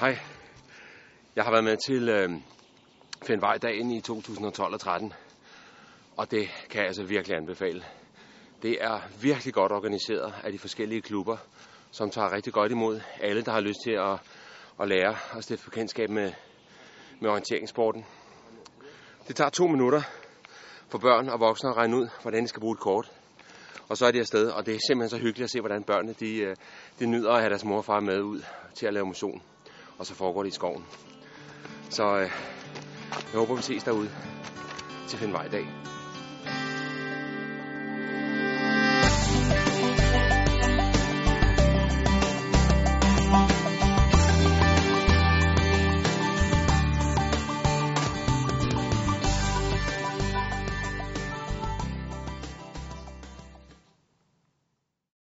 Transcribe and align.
Hej. 0.00 0.18
Jeg 1.36 1.44
har 1.44 1.50
været 1.50 1.64
med 1.64 1.76
til 1.76 2.08
øh, 2.08 2.30
Find 3.26 3.40
Vej-dagen 3.40 3.90
i 3.90 4.00
2012 4.00 4.74
og 4.74 4.80
13, 4.80 5.12
og 6.16 6.30
det 6.30 6.48
kan 6.70 6.78
jeg 6.78 6.86
altså 6.86 7.02
virkelig 7.02 7.36
anbefale. 7.36 7.84
Det 8.62 8.76
er 8.80 9.00
virkelig 9.20 9.54
godt 9.54 9.72
organiseret 9.72 10.34
af 10.44 10.52
de 10.52 10.58
forskellige 10.58 11.00
klubber, 11.00 11.36
som 11.90 12.10
tager 12.10 12.32
rigtig 12.32 12.52
godt 12.52 12.72
imod 12.72 13.00
alle, 13.20 13.42
der 13.42 13.52
har 13.52 13.60
lyst 13.60 13.78
til 13.84 13.90
at, 13.90 14.18
at 14.80 14.88
lære 14.88 15.16
og 15.32 15.44
stifte 15.44 15.64
bekendtskab 15.64 16.10
med, 16.10 16.32
med 17.20 17.30
orienteringssporten. 17.30 18.04
Det 19.28 19.36
tager 19.36 19.50
to 19.50 19.66
minutter 19.66 20.02
for 20.88 20.98
børn 20.98 21.28
og 21.28 21.40
voksne 21.40 21.70
at 21.70 21.76
regne 21.76 21.96
ud, 21.96 22.08
hvordan 22.22 22.42
de 22.42 22.48
skal 22.48 22.60
bruge 22.60 22.74
et 22.74 22.80
kort. 22.80 23.12
Og 23.88 23.96
så 23.96 24.06
er 24.06 24.10
de 24.10 24.18
afsted, 24.18 24.50
og 24.50 24.66
det 24.66 24.74
er 24.74 24.78
simpelthen 24.88 25.18
så 25.18 25.24
hyggeligt 25.24 25.44
at 25.44 25.50
se, 25.50 25.60
hvordan 25.60 25.84
børnene 25.84 26.12
de, 26.12 26.40
øh, 26.40 26.56
de 26.98 27.06
nyder 27.06 27.32
at 27.32 27.40
have 27.40 27.50
deres 27.50 27.64
mor 27.64 27.76
og 27.76 27.84
far 27.84 28.00
med 28.00 28.22
ud 28.22 28.42
til 28.74 28.86
at 28.86 28.94
lave 28.94 29.06
motion. 29.06 29.42
Og 29.98 30.06
så 30.06 30.14
foregår 30.14 30.42
det 30.42 30.50
i 30.50 30.54
skoven. 30.54 30.84
Så 31.90 32.16
øh, 32.16 32.30
jeg 33.10 33.38
håber, 33.38 33.54
vi 33.54 33.62
ses 33.62 33.84
derude 33.84 34.10
til 35.08 35.18
Find 35.18 35.30
Vej 35.30 35.44
i 35.46 35.48
dag. 35.48 35.66